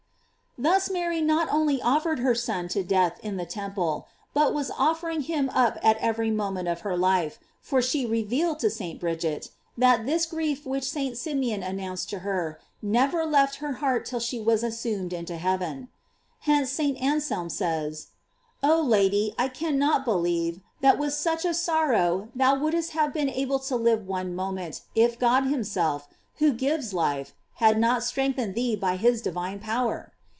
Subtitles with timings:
[0.57, 5.21] Thus Mary not only offered her Son to death in the temple, but was offering
[5.21, 8.99] him up at every moment of her life; for she revealed to St.
[8.99, 11.17] Bridget, that this grief which St.
[11.17, 15.87] Simeon an nounced to her, never left her heart till she was assumed into heaven.*
[16.41, 17.01] Hence St.
[17.01, 18.07] Anselm says:
[18.61, 23.59] Oh Lady, I cannot believe, that with such a sorrow thou wouldst have been able
[23.59, 28.97] to live one moment, if God himself, who gives life, had not strengthened thee by
[28.97, 30.11] his divine power.